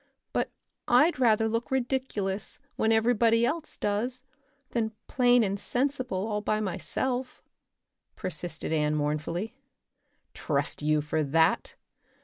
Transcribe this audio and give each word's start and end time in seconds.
"But 0.33 0.49
I'd 0.87 1.19
rather 1.19 1.47
look 1.47 1.69
ridiculous 1.69 2.57
when 2.75 2.91
everybody 2.91 3.45
else 3.45 3.77
does 3.77 4.23
than 4.71 4.93
plain 5.07 5.43
and 5.43 5.59
sensible 5.59 6.25
all 6.27 6.41
by 6.41 6.59
myself," 6.59 7.43
persisted 8.15 8.73
Anne 8.73 8.95
mournfully. 8.95 9.53
"Trust 10.33 10.81
you 10.81 11.01
for 11.01 11.21
that! 11.23 11.75